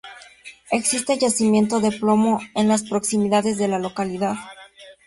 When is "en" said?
2.55-2.67